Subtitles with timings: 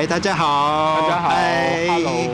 [0.00, 2.30] 哎，大家好，大家好嗨，Hello，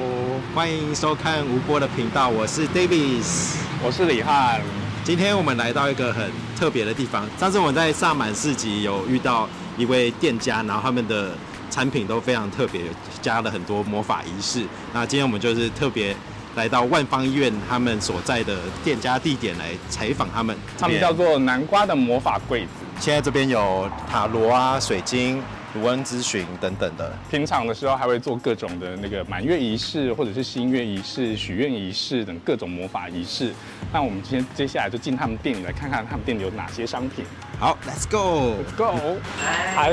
[0.55, 3.57] 欢迎收看吴波的频道，我是 Davis。
[3.83, 4.61] 我是李汉。
[5.03, 7.29] 今天我们来到一个很特别的地方。
[7.37, 11.33] 上次我们在萨满市集有遇到一位店家，然后他们的
[11.69, 12.83] 产品都非常特别，
[13.21, 14.65] 加了很多魔法仪式。
[14.93, 16.15] 那今天我们就是特别
[16.55, 20.57] 来到万方医院他们所在的店家地点来采访他们。
[20.79, 22.69] 他们叫做南瓜的魔法柜子。
[23.01, 25.43] 现在这边有塔罗啊、水晶、
[25.77, 27.13] 卢恩咨询等等的。
[27.31, 33.53] 平常的时候还会做各种的那个满月仪式，或者是新月仪式、许愿仪式等各种魔法仪式。
[33.93, 37.25] 那我们今天接下来就进他们店里来看看他们店里有哪些商品。
[37.59, 38.55] 好，Let's go。
[38.77, 39.93] Go，嗨，嗨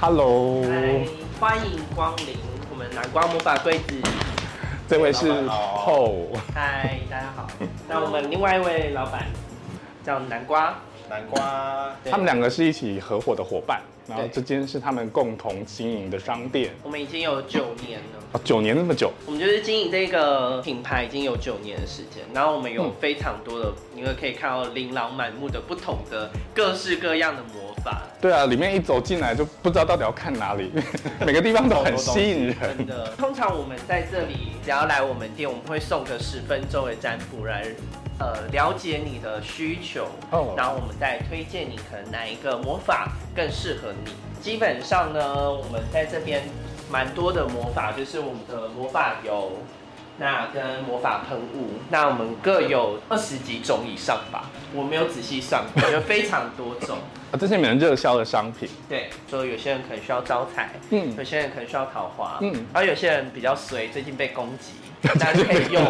[0.00, 1.06] ，Hello，嗨
[1.40, 2.36] 欢迎光临
[2.70, 4.00] 我们南瓜魔法柜子。
[4.86, 7.48] 这位是老板好后，嗨，大家好。
[7.88, 9.26] 那我们另外一位老板
[10.04, 10.74] 叫南瓜，
[11.14, 18.18] 南瓜，他们两个是一起合伙的伙伴，然后对这间是他们共同经营的商店，我们已经有九年了。
[18.32, 30.72] 哦，九年那么久，我们就是经营这个品牌已经有九年的时间，然后我们有嗯非常多的，你会可以看到琳琅满目的不同的各式各样的魔法，对啊，里面一走进来就不知道到底要看哪里，
[31.24, 32.86] 每个地方都很吸引人真。
[32.88, 33.14] 的。
[33.16, 37.64] 通常我们在这里只要来我们店，我们会送个十分钟的占卜来。
[38.18, 44.12] 呃，了解你的需求，哦然后我们再推荐你可能哪一个魔法更适合你。
[44.40, 46.42] 基本上呢，我们在这边
[46.90, 49.52] 蛮多的魔法，就是我们的魔法油，
[50.18, 56.98] 那跟魔法喷雾，那我们各有二十几种以上吧，我没有仔细算过，有非常多种。
[57.32, 64.74] 啊，这是你们热销的商品，对，所以有些人可能需要招财，嗯有些人可能需要桃花，嗯嗯，然后有些人比较随，最近被攻击，
[65.18, 65.82] 那就可以用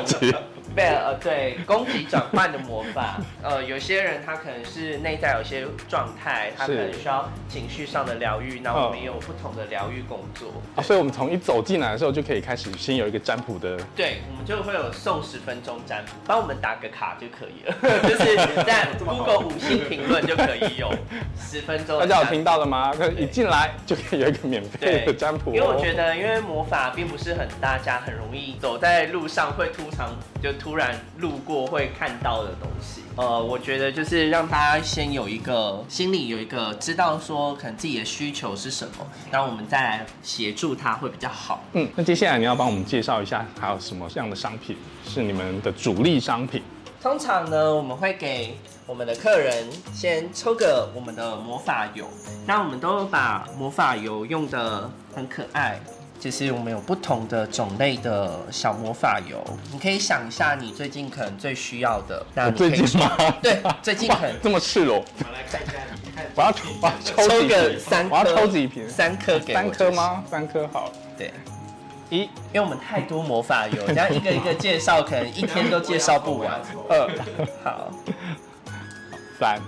[0.75, 20.92] 被呃对攻击转换的魔法，呃，有些人他可能是内在有些状态，他可能需要情绪上的疗愈，那嗯我们也有不同的疗愈工作，啊，所以我们从一走进来的时候就可以开始先有一个占卜的，对，我们就会有送十分钟占卜，帮我们打个卡就可以了， 就是在 Google 五星评论就可以有
[21.39, 22.92] 十分钟大家有听到了吗？
[22.96, 30.11] 可一进来就可以有一个免费的占卜、哦，因为我觉得，因为魔法并不是很大家很容易走在路上会突常
[30.42, 33.02] 就突然路过会看到的东西。
[33.17, 41.63] 呃，我觉得就是让大家先有一个心里有一个知道说可能自己的需求是什么，然后我们再来协助他会比较好。
[41.75, 44.75] 嗯，那接下来你要帮我们介绍一下还有什么样的商品
[45.07, 46.63] 是你们的主力商品？
[47.02, 52.08] 通常呢，我们会给我们的客人先抽个我们的魔法油，
[52.46, 55.79] 那我们都把魔法油用的很可爱。
[56.24, 62.24] 就是我们有不同的种类的小魔法油，你可以想一下你最近可能最需要的。
[62.33, 63.14] 那你最近吗？
[63.42, 68.89] 对，最近可能哇 这么赤裸，我来看一下，你我要抽，我要抽个三，我要抽几瓶？
[68.89, 69.92] 三颗给我三颗？
[69.92, 70.24] 吗？
[70.30, 70.90] 三颗好。
[71.18, 71.30] 对，
[72.08, 76.58] 一、因为我们太多魔法油，这样一个一个介绍，可能一天都介绍不完。
[76.89, 77.07] 二、
[77.63, 77.90] 好
[79.39, 79.61] 三。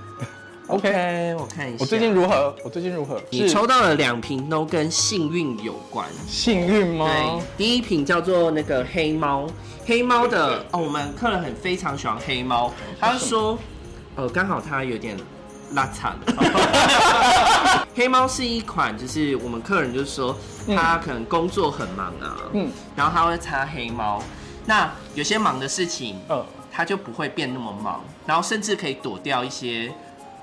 [0.69, 1.77] OK，，OK，我看一下。
[1.81, 2.55] 我最近如何？
[2.65, 3.21] 我最近如何？
[3.31, 6.09] 你抽到了两瓶都跟幸运有关。
[6.27, 9.47] 幸运吗对？，第一瓶叫做那个黑猫，
[9.87, 13.57] 黑猫的哦，我们客人很非常喜欢黑猫，他说，
[14.17, 15.17] 呃，刚好他有点
[15.73, 16.19] 拉惨。
[17.95, 24.21] 黑猫是一款，就是我们客人就是说他可能工作很忙啊，嗯嗯，然后他会擦黑猫，
[24.67, 26.45] 那有些忙的事情，嗯。
[26.69, 29.91] 他就不会变那么忙，然后甚至可以躲掉一些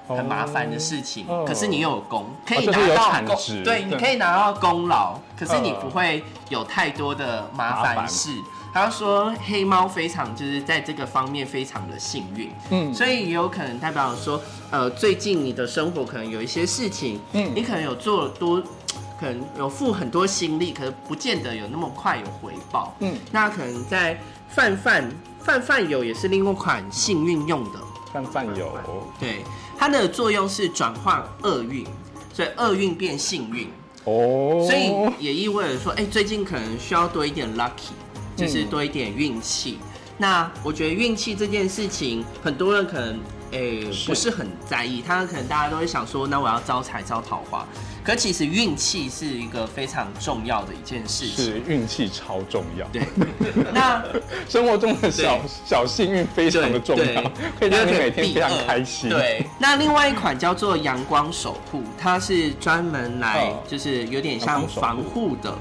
[0.08, 1.26] 很麻烦的事情。
[1.28, 7.96] 哦可是你又有功，可以拿到功，对，你可以拿到功劳，可是你嗯不会有太多的麻麻烦。
[7.96, 8.32] 烦事。
[8.74, 12.92] 他说黑猫非常就是在这个方面非常的幸运，嗯。
[12.94, 14.42] 所以也有可能代表说，
[14.72, 17.52] 呃，最近你的生活可能有一些事情，嗯。
[17.54, 18.60] 你可能有做多，
[19.20, 22.92] 可能有付很多心力，可是不见得有那么快有回报。
[23.00, 25.08] 嗯，那可能在泛泛
[25.40, 27.80] 泛泛有也是另外一款幸运用的，
[28.12, 28.76] 泛泛有。
[29.20, 29.44] 对，
[29.84, 31.86] 它的作用是转换厄运，
[32.34, 33.68] 所以厄运变幸运，
[34.06, 34.90] 哦，所以
[35.22, 37.92] 也意味着说，哎、最近可能需要多一点 lucky，
[38.34, 39.80] 就是多一点运气。
[40.18, 43.20] 那我觉得运气这件事情，很多人可能
[43.54, 47.66] 诶、是不是很在意，他可能大家都会想说，那我要招财招桃花。
[48.04, 51.46] 可其实运气是一个非常重要的一件事情。
[51.46, 52.86] 是运气超重要。
[52.88, 53.02] 对，
[53.74, 54.04] 那
[54.50, 57.24] 生活中的小小幸运非常的重要，
[57.58, 65.58] 可以让你那个每天非常开心。，对，那另外一款叫做阳光守护，它是专门来哦就是有点像防护的。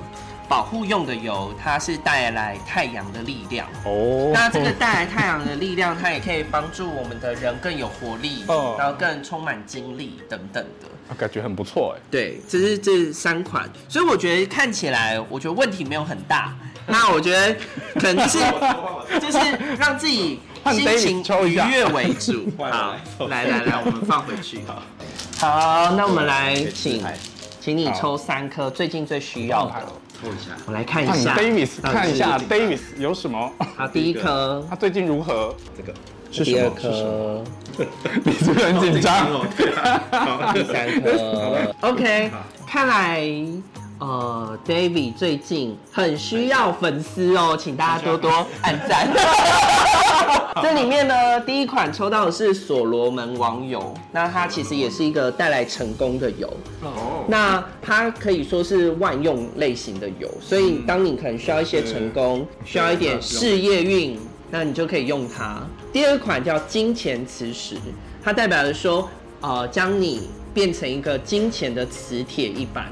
[0.52, 3.66] 保护用的油，它是带来太阳的力量。
[3.86, 11.14] 哦，那这个带来太阳的力量，它也可以帮助我们的人更有活力，哦然后更充满精力等等的。
[11.14, 12.02] 感觉很不错哎。
[12.10, 16.54] 对，这是这三款，所以我觉得看起来，我觉得问题没有很大。
[16.86, 17.56] 那我觉得
[17.98, 18.38] 可能是
[19.18, 19.38] 就是
[19.78, 20.38] 让自己
[20.98, 22.52] 心情愉悦为主。
[22.60, 22.94] 好，
[23.26, 24.60] 来来来，我们放回去。
[25.38, 27.02] 好，那我们来请，
[27.58, 29.92] 请你抽三颗最近最需要的，
[30.22, 31.34] 抽一下，我来看一下。
[31.36, 35.54] Davis 看一下是 Davis 有什么，好，第一颗，他最近如何？
[35.76, 35.92] 这个
[36.44, 36.84] 第二是什么？
[36.86, 37.44] 是什么？
[37.76, 37.84] 颗，
[38.24, 39.26] 你是不是很紧张？
[40.54, 41.74] 第三颗。
[41.88, 42.30] OK，
[42.66, 43.26] 看来。
[44.02, 49.08] 呃，David 最近很需要粉丝哦，请大家多多按赞。
[50.60, 56.52] 这里面呢，第一款抽到的是所罗门王油，那它其实也是一个带来成功的油。
[56.80, 64.18] 哦，那它可以说是万用类型的油，所以当你可能需要一些成功，需要一点事业运，
[64.50, 65.62] 那你就可以用它。
[65.92, 67.76] 第二款叫金钱磁石，
[68.20, 69.08] 它代表着说，
[69.40, 72.86] 呃，将你变成一个金钱的磁铁一般。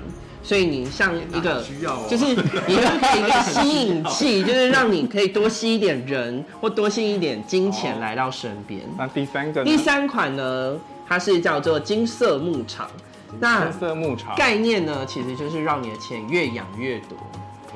[0.50, 2.24] 所以你像一个，需要哦就是
[2.66, 8.80] 你会一个吸引器，就是让你可以多吸一点人，或多吸一点金钱来到身边。
[8.98, 9.64] 那第三个呢？
[9.64, 10.76] 第三款呢，
[11.06, 12.90] 它是叫做金色牧场。
[13.38, 14.34] 那金色牧场。
[14.34, 17.16] 概念呢，其实就是让你的钱越养越多。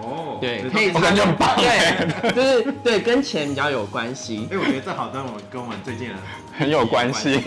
[0.03, 4.49] 哦，对，可以我感觉很棒对，就是对，跟钱比较有关系。
[4.51, 6.11] 哎，我觉得这好像我跟我们最近
[6.59, 7.41] 很有关系。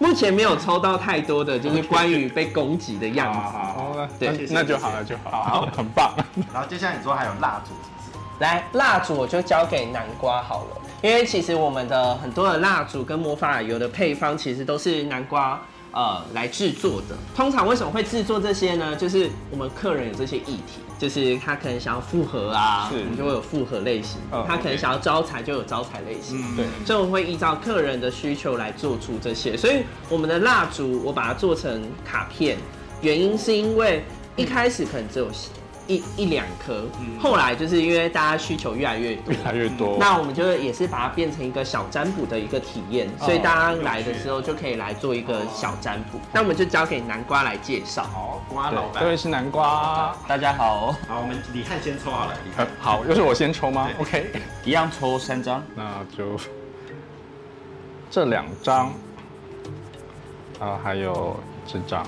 [0.00, 3.79] 目前没有抽到太多的就是关于被攻击的样子。
[4.18, 6.14] 对那那就好了，就好，好，很棒。
[6.52, 7.70] 然后接下来你说还有蜡烛，
[8.04, 8.24] 是不是？
[8.40, 15.60] 来，蜡烛我就交给南瓜好了，因为其实我们的很多的蜡烛跟魔法油的配方其实都是南瓜
[15.92, 17.16] 呃来制作的。
[17.34, 18.96] 通常为什么会制作这些呢？
[18.96, 26.40] 就是我们客人有这些议题，就是他可能想要复合啊，我们就会有复合类型；嗯他可能想要招财就有招财类型。
[26.40, 29.56] 嗯对所以我们会依照客人的需求来做出这些。
[29.56, 32.56] 所以我们的蜡烛我把它做成卡片，
[33.00, 34.04] 原因是因为
[34.36, 35.28] 一开始可能只有
[35.86, 36.84] 一一两颗，
[37.18, 39.38] 后来就是因为大家需求越来越多越。
[39.42, 39.96] 来越多。
[39.98, 46.20] 那我们就也是把它变成一个小占卜的一个体验，所以大家来的时候就可以来做一个小占卜。
[46.32, 48.04] 那我们就交给南瓜来介绍。
[48.04, 49.08] 好，瓜老板，这板。
[49.08, 50.14] 位是南瓜。
[50.28, 52.68] 大家好，好，我们李汉先抽好了，李呃汉。
[52.78, 54.30] 好，又是我先抽吗？OK，
[54.64, 56.38] 一样抽三张，那就
[58.10, 58.92] 这两张，
[60.60, 61.34] 啊，还有
[61.66, 62.06] 这张。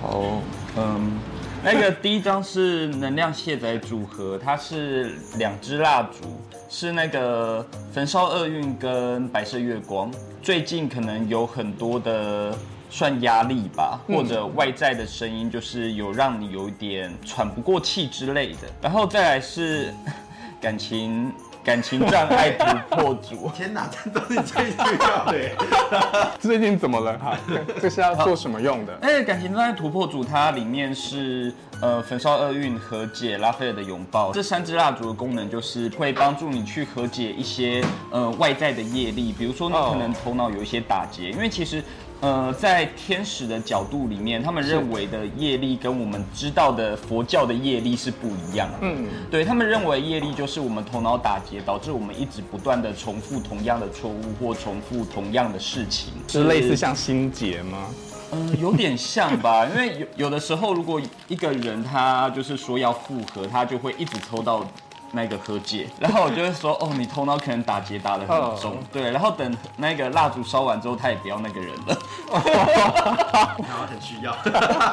[0.00, 0.40] 好，
[0.76, 1.18] 嗯，
[1.64, 10.10] 那个第一张是能量卸载组合，它是两支蜡烛，是那个焚烧厄运跟白色月光。
[10.40, 12.56] 最近可能有很多的
[12.88, 18.68] 算压力吧，或者外在的声音，就是有让你有一点喘不过气之类的。
[18.80, 19.92] 然后再来是
[20.62, 21.32] 感情
[21.68, 23.52] 感情障碍突破组。
[23.54, 26.30] 天哪，这都是最需要的。
[26.40, 27.36] 最近怎么了哈？
[27.78, 28.98] 这是要做什么用的？
[29.02, 41.84] 哎，感情障碍突破组它里面是呃焚烧厄运、和解、拉斐尔的拥抱这三支蜡烛的功能就是会帮助你去和解一些呃外在的业力，比如说你哦可能头脑有一些打结，因为其实。
[42.20, 48.78] 呃，在天使的角度里面，他们认为的业力跟我们知道的佛教的业力是不一样的。
[48.82, 57.86] 嗯，对他们认为业力就是我们头脑打结，导致我们一直不断的重复同样的错误或重复同样的事情，是类似像心结吗？
[58.32, 64.66] 嗯，有点像吧， 因为有有的时候，如果一个人他就是说要复合，他就会一直抽到
[65.12, 71.98] 那个和解，然后我就会说， 哦，你头脑可能打结打得很重，哦对，然后等那个蜡烛烧完之后，他也不要那个人了。
[72.30, 74.36] 然后很需要。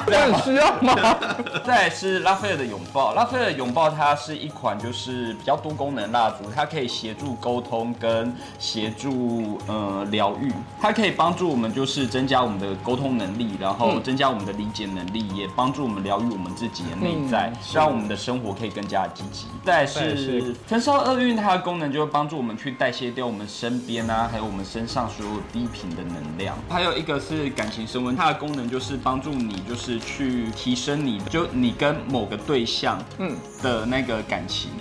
[0.07, 1.17] 这很需要吗？
[1.65, 19.47] 再来是拉斐尔的拥抱，拉斐尔的拥抱它是一款就是比较多功能蜡烛，它可以协助沟通跟协助呃疗愈，它可以帮助我们就是增加我们的沟通能力，然后增加我们的理解能力，也帮助我们疗愈我们自己的内在，嗯让我们的生活可以更加积极。
[19.63, 26.57] 再来是是焚烧厄运，它的功能就会帮助我们去代谢掉我们身边啊，还有我们身上所有低频的能量。
[26.67, 34.71] 还有一个是感情升温，它的功能就是帮助你就是去提升你就你跟某个对象嗯，的那个感情。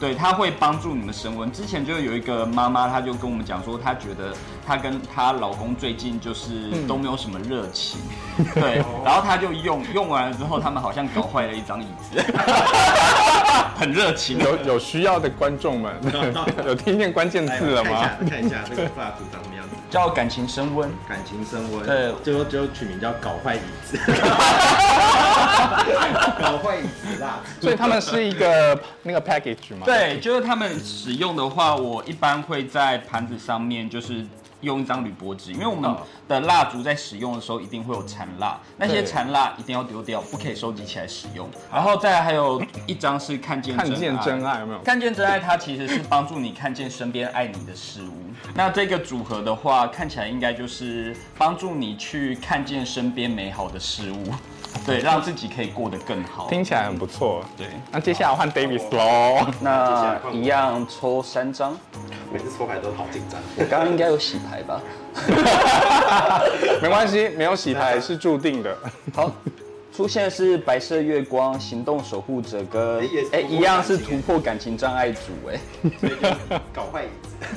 [0.00, 1.50] 对，它会帮助你们升温。
[1.50, 4.32] 之前就有一个妈妈，她就跟我们讲说，她觉得
[4.66, 8.00] 她跟她老公最近就是都没有什么热情，
[8.54, 12.22] 对，然后她就用用完了之后，他们好像搞坏了一张椅子，
[13.76, 14.38] 很热情。
[14.38, 15.92] 有有需要的观众们，
[16.64, 18.08] 有听见关键字了吗？
[18.28, 19.57] 看一下，看一下这个蜡烛长什么样子。
[19.90, 20.90] 叫感情升温。
[21.08, 23.98] 感情升温，对就就取名叫搞坏椅子，
[26.40, 27.40] 搞坏椅子啦。
[27.60, 34.26] 所以他们是一个那个 package 吗？，对，就是他们使用的话，我一般会在盘子上面就是。
[34.60, 41.48] 用一张铝箔纸，因为我们哦的蜡烛在使用的时候一定会有残蜡，那些残蜡一定要丢掉，不可以收集起来使用。
[41.72, 44.54] 然后再来还有一张是看见看见真爱。
[44.54, 44.78] 爱有没有？
[44.80, 48.12] 看见真爱，它其实是帮助你看见身边爱你的事物。
[48.54, 54.32] 那这个组合的话，看起来应该就是帮助你去看见身边美好的事物，
[54.86, 56.48] 对，让自己可以过得更好。
[56.48, 57.44] 听起来很不错。
[57.56, 59.46] 对，那接下来换 Davis 喽。
[59.60, 61.76] 那一样抽三张，
[62.32, 63.38] 每次抽牌都好紧张。
[63.56, 64.80] 我刚刚应该有洗牌吧？
[66.80, 68.76] 没关系，没有洗牌是注定的。
[69.14, 69.30] 好，
[69.98, 73.00] 出现是白色月光、行动守护者跟
[73.32, 75.58] 哎一样是突破感情障碍组哎、
[75.98, 77.08] 所以就搞坏椅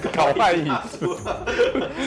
[0.01, 1.07] 子，搞坏椅子。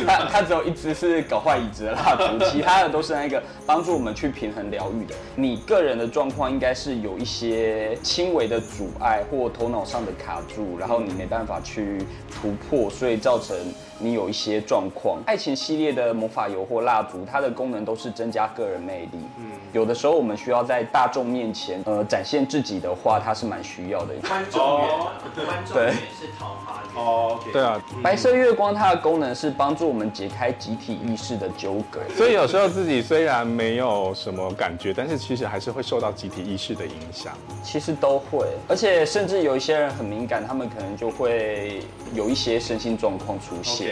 [0.05, 5.15] 他他只有一支是搞坏椅子的蜡烛， 其他的都是那个帮助我们去平衡疗愈的。
[5.37, 13.57] 你个人的状况应该是有一些轻微的阻碍或头脑上的卡住，然后你没办法去突破，所以造成
[13.99, 15.19] 你有一些状况。
[15.27, 19.19] 爱情系列的魔法油或蜡烛，它的功能都是增加个人魅力。
[19.39, 24.15] 嗯，有的时候我们需要在大众面前呃展现自己的话，它是蛮需要的。
[24.27, 27.03] 观众缘啊，观众对缘是桃花源。
[27.03, 32.01] 哦对啊，白色月光它的功能是帮助我们解开集体意识的纠葛。
[32.17, 37.33] 所以有时候自己虽然没有什么感觉，但是其实还是会受到集体意识的影响。
[37.63, 41.81] 其实都会，而且甚至有一些人很敏感，他们可能就会
[42.15, 43.84] 有一些身心状况出现。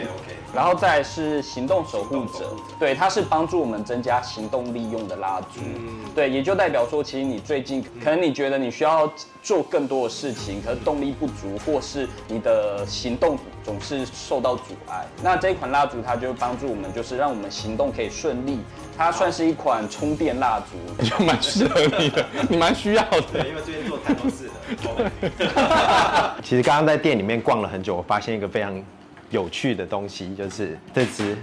[0.55, 5.61] 然后再来是行动守护者，对，它是帮助我们增加行动力用的蜡烛。
[6.15, 9.11] 对，也就代表说，其实你最近可能你觉得你需要
[9.43, 15.07] 做更多的事情，可是动力不足，或是你的行动总是受到阻碍。
[15.23, 18.61] 那这一款蜡烛它就帮助我们，就是让我们行动可以顺利。
[18.95, 23.23] 它算是一款充电蜡烛， 就蛮适合你的， 你蛮需要的。
[23.33, 24.53] 对，因为最近做太多事了。
[26.45, 28.83] 其实刚刚在店里面逛了很久，我发现一个非常
[29.33, 31.37] 有趣的东西，就是这只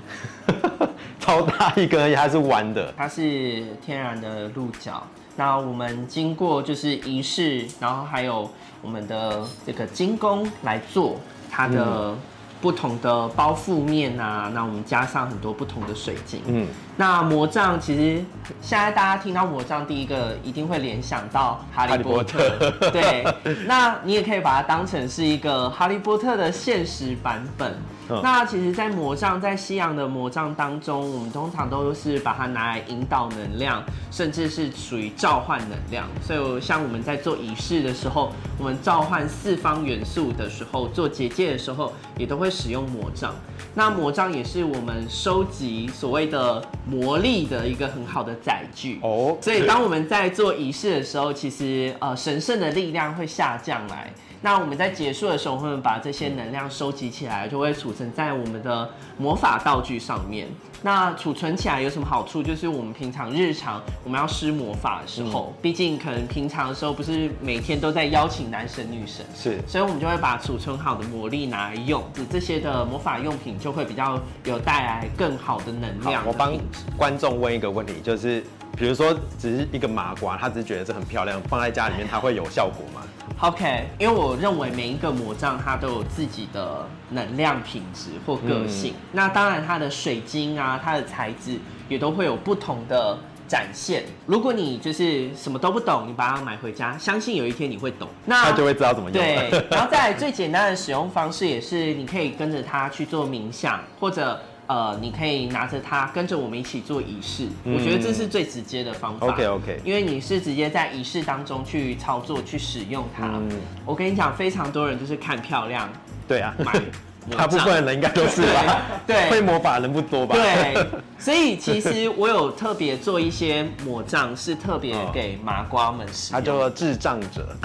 [1.19, 2.93] 超大一根，而且它是弯的。
[2.95, 5.05] 它是天然的鹿角。
[5.35, 8.49] 那我们经过就是仪式，然后还有
[8.81, 11.19] 我们的这个精工来做
[11.49, 12.15] 它的
[12.61, 14.51] 不同的包覆面啊。
[14.53, 16.41] 那我们加上很多不同的水晶。
[16.47, 18.23] 嗯，那魔杖其实
[18.61, 22.71] 现在大家听到魔杖，第一个一定会联想到哈利波特。
[22.91, 23.25] 对，
[23.65, 27.77] 那你也可以把它当成是一个哈利波特的现实版本。
[28.09, 36.07] 嗯那其实，在魔杖，在西洋的魔杖当中，我们通常都是把它拿来引导能量，甚至是属于召唤能量。
[36.21, 43.33] 所以，像我们在做仪式的时候，我们召唤四方元素的时候，做结界的时候，也都会使用魔杖。
[43.75, 48.99] 那魔杖也是我们收集所谓的魔力的一个很好的载具。
[49.03, 54.11] 哦，所以当我们在做仪式的时候，其实呃神圣的力量会下降来。
[54.41, 60.47] 那我们在结束的时候，会把这些能量收集起来，就会储存在我们的魔法道具上面。
[60.81, 62.41] 那储存起来有什么好处？
[62.41, 76.53] 就是我们平常日常我们要施魔法的时候，毕竟可能平常的时候不是每天都在邀请男神女神，是所以我们就会把储存好的魔力拿来用，这这些的魔法用品就会比较有带来更好的能量的我帮。
[76.95, 78.41] 观众问一个问题，就是
[78.77, 83.05] 比如说只是一个麻瓜，他只是觉得这很漂亮，放在家里面它会有效果吗？
[83.41, 88.93] OK，因为我认为每一个魔杖它都有自己的能量品质或个性。
[89.13, 93.17] 那当然，它的水晶啊，它的材质也都会有不同的
[93.47, 94.03] 展现。
[94.25, 98.09] 如果你就是什么都不懂，你把它买回家，相信有一天你会懂。
[98.25, 99.13] 那他就会知道怎么用。
[99.23, 104.37] 对， 然后再来最简单的使用方式也是，你可以跟着它去做冥想，或者
[104.69, 107.47] 呃，你可以拿着它跟着我们一起做仪式。
[107.65, 109.25] 我觉得这是最直接的方法。
[109.25, 113.25] OK，OK 因为你是直接在仪式当中去操作、去使用它。
[113.25, 113.49] 嗯
[113.83, 115.89] 我跟你讲，非常多人就是看漂亮
[116.27, 116.71] 对啊，买
[117.25, 118.81] 魔大部分人应该都是吧？
[119.07, 120.35] 对 对会魔法人不多吧？
[120.37, 126.39] 对， 所以其实我有特别做一些魔杖，是特别给麻瓜们使用。
[126.39, 127.55] 它叫做智障者。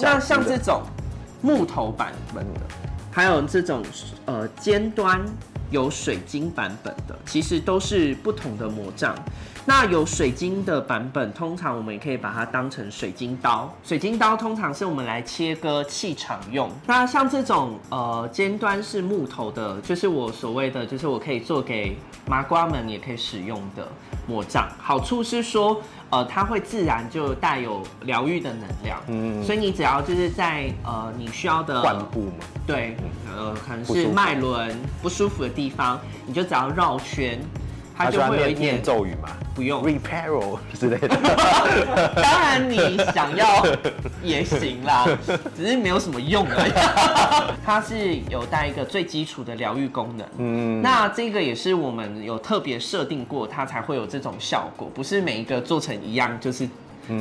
[0.00, 0.82] 那像这种
[1.42, 2.60] 木头版本的，
[3.10, 3.82] 还有这种
[4.26, 5.20] 呃尖端
[5.70, 9.14] 有水晶版本的，其实都是不同的魔杖。
[9.66, 13.72] 那有水晶的版本，通常我们也可以把它当成水晶刀。
[13.84, 16.70] 水晶刀通常是我们来切割气场用。
[16.86, 21.96] 那像这种呃尖端是木头的，就是我所谓的，就是我可以做给
[22.26, 23.86] 麻瓜们也可以使用的
[24.26, 24.68] 魔杖。
[24.78, 25.80] 好处是说，
[26.10, 29.00] 呃，它会自然就带有疗愈的能量。
[29.06, 32.96] 嗯，所以你只要就是在呃你需要的灌布嘛，对，
[33.34, 37.38] 呃，可能是脉轮不舒服的地方，你就只要绕圈，
[38.04, 39.82] 他喜欢会有一念念咒语嘛不用。
[39.82, 41.08] ，reparo 之类的。
[42.16, 43.66] 当然你想要
[44.22, 45.06] 也行啦，
[45.56, 46.72] 只是没有什么用而已。
[47.64, 50.26] 它是有带一个最基础的疗愈功能。
[50.38, 56.68] 嗯，那这个也是我们有特别设定过，它才会有这种效果，不是每一个做成一样就是。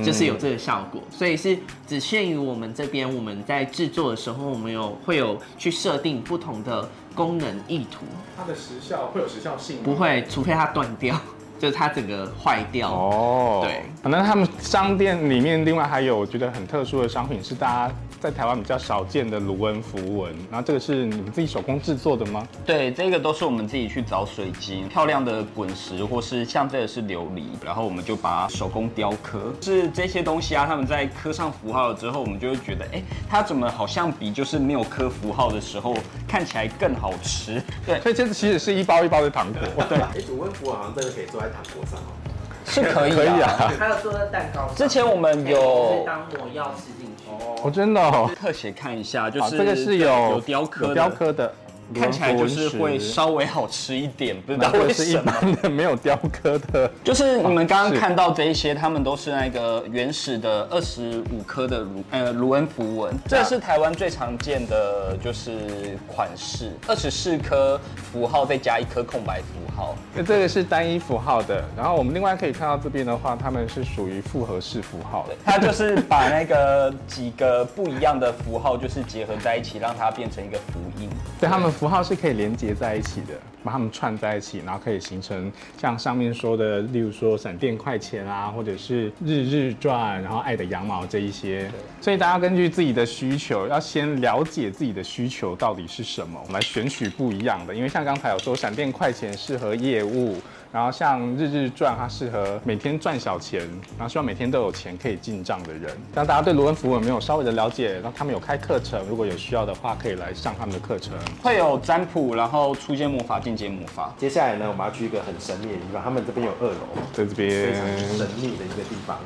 [0.06, 1.58] 就是有这个效果，所以是
[1.88, 6.88] 只限于我们这边，我们在制作的时候，我们有会有去设定不同的
[7.20, 8.06] 功能意图，
[8.38, 11.20] 它的时效会有时效性不会，除非它断掉，
[11.60, 12.90] 就是它整个坏掉。
[12.90, 20.36] 哦，对，可能他们商店里面另外还有我觉得很特殊的商品，是大家在台湾比较少见的卢恩符文。
[20.52, 22.48] 然后这个是你们自己手工制作的吗？
[22.66, 29.54] 对，这个都是我们自己去找水晶，漂亮的滚石，或是像这个是琉璃，然后我们就把它手工雕刻。
[29.62, 35.96] 是这些东西啊，他们在刻上符号了之后，我们就会觉得，哎，它怎么好像比就是没有刻符号的时候
[36.28, 37.62] 看起来更好吃？
[37.86, 39.62] 对，所以这其实是一包一包的糖果。
[39.88, 42.29] 对，哎，卢恩符好像真的可以坐在糖果上哦。
[42.70, 43.50] 是可以可以啊。
[43.60, 43.72] 啊。
[43.80, 47.24] 还有做的蛋糕，之前我们可有以当抹药吃进去。
[47.64, 48.30] 哦，真的哦。
[48.40, 51.54] 特写看一下，就啊，是这个是有有雕刻的，雕刻的，
[51.94, 52.98] 看起来就是会。
[53.00, 55.32] 稍微好吃一点，不知道为什么。
[55.32, 67.80] 般的没有雕刻的，就是你们刚刚看到这一些，他们都是那个原始的二十五颗的卢呃卢恩符文，这是台湾最常见的就是款式，二十四颗
[68.12, 69.46] 符号再加一颗空白符
[69.80, 69.96] 号。
[70.14, 71.64] 那这个是单一符号的。
[71.78, 75.36] 然后我们另外可以看到这边的话，它们是属于复合式符号的。
[75.46, 81.10] 它就是把那个几个不一样的符号，就是结合在一起，让它变成一个符印。
[81.40, 91.70] 对，它们符号是可以连接在一起的，把它们串在一起，然后可以形成像上面说的，例如说闪电快钱啊，或者是日日赚，然后爱的羊毛这一些。
[92.02, 97.74] 所以大家根据自己的需求，要先了解自己的需求到底是什么，我们来选取不一样的。
[97.74, 100.38] 因为像刚才有说，闪电快钱适合业务。
[100.72, 103.62] 然后像日日赚，它适合每天赚小钱，
[103.98, 105.98] 然后希望每天都有钱可以进账的人。
[106.14, 111.14] 让大家对罗恩符文没有稍微的了解，然后他们有开课程，如果有需要的话，可以来上他们的课程。
[111.42, 114.14] 会有占卜，然后初阶魔法、进阶魔法。
[114.18, 119.18] 接下来呢，我们要去一个很神秘的地方，他们这边有二楼，在这边非常神秘的一个地方，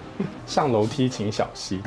[0.47, 1.81] 上楼梯请小心，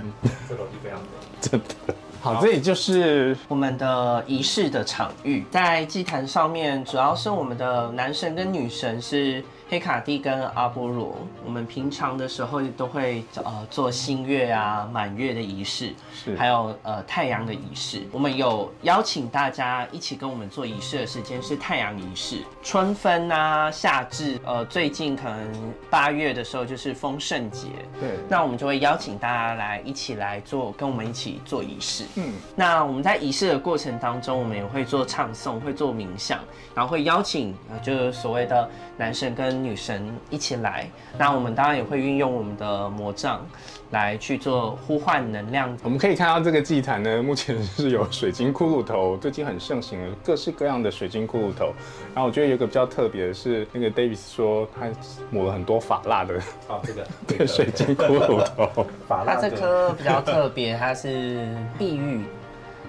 [0.49, 1.07] 这楼梯非常美。
[1.41, 1.95] 真的。
[2.27, 11.17] 好，这里就是我们的仪式的场域，在祭坛上面，主要是我们的男神跟女神是黑卡蒂跟阿波罗。
[11.45, 18.03] 我们平常的时候都会呃做新月啊、满月的仪式，是还有呃太阳的仪式。
[18.13, 22.43] 我们有邀请大家一起跟我们做仪式的时间是太阳仪式。
[22.63, 27.69] 春分啊、夏至，呃，最近可能八月的时候就是丰盛节，
[28.01, 32.05] 对，那我们就会邀请大家来一起来做，跟我们一起做仪式。
[32.17, 36.41] 嗯，那我们在仪式的过程当中，我们也会做唱诵，会做冥想，
[36.75, 40.89] 然后会邀请呃，就是所谓的男神跟女神一起来。
[41.19, 43.47] 那我们当然也会运用我们的魔杖
[43.91, 45.77] 来去做呼唤能量。
[45.83, 51.73] 我们可以看到这个祭坛呢，目前是有水晶骷髅头，最近很盛行的各式各样的水晶骷髅头。
[52.15, 54.87] 然后我觉得有一个比较特别的是，那个 Davis 说他
[55.31, 56.35] 抹了很多法蜡的
[56.69, 62.23] 哦，这个 这个水晶骷髅头，它这法拉的颗比较特别，它是碧玉，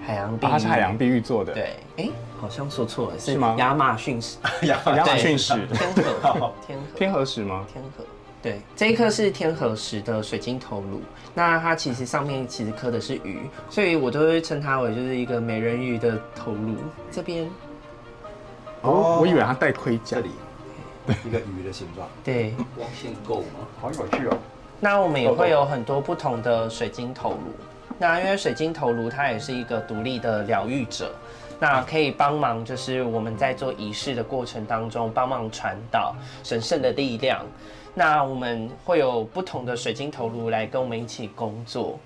[0.08, 7.66] 海洋碧玉，啊它是海洋碧玉做的，对，哎、好像说错了，是是吗亚马逊石，亚马逊石， 天河，天河，天河石吗？
[7.74, 8.06] 天河。
[8.42, 11.02] 对，这一颗是天河石的水晶头颅，
[11.34, 16.76] 那它其实上面其实刻的是鱼，所以我都会称它为就是一个美人鱼的头颅。
[17.12, 17.50] 这边
[18.84, 20.22] 哦，我以为它带盔甲这。
[20.22, 20.30] 里
[21.26, 23.66] 一个鱼的形状，对，光线够吗？
[23.82, 24.38] 好有趣哦。
[24.80, 27.54] 那我们也会有很多不同的水晶头颅。
[27.98, 31.12] 那因为水晶头颅它也是一个独立的疗愈者，
[31.60, 37.46] 那可以帮忙，就是我们在做仪式的过程当中，帮忙传导神圣的力量。
[37.96, 41.98] 那我们会有不同的水晶头颅来跟我们一起工作。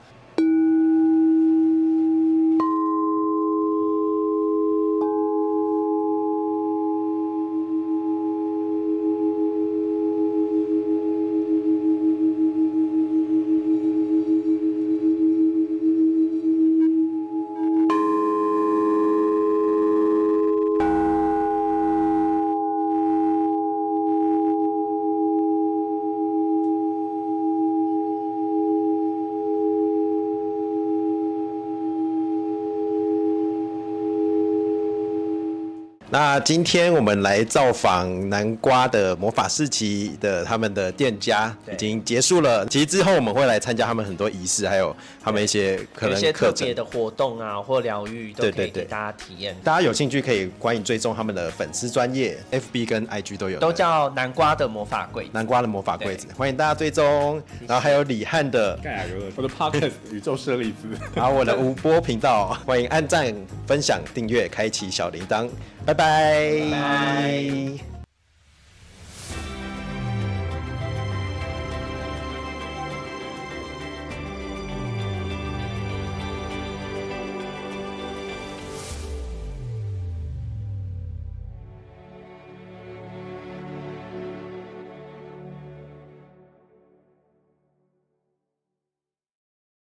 [36.13, 42.65] 那今天我们来造访南瓜的魔法市集的他们的店家已经结束了。
[42.65, 44.93] 其实之后我们会来参加他们很多仪式，还有
[45.23, 46.73] 他们一些可有一能课程些特别。
[46.73, 49.55] 的活动啊，或疗愈都可以给大家体验。
[49.63, 55.29] 大家有兴趣可以欢迎追踪他们的粉丝专业，FB 跟 IG 都有，都叫南瓜的魔法柜。
[55.31, 57.41] 南瓜的魔法柜子，欢迎大家追踪。
[57.65, 60.87] 然后还有李汉的，盖亚游乐，我的 podcast 宇宙舍利子。
[61.15, 63.33] 然后我的吴波频道，欢迎按赞、
[63.65, 65.47] 分享、订阅、开启小铃铛，
[65.85, 66.71] 拜拜。